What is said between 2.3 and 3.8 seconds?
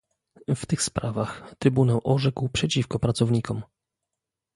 przeciwko pracownikom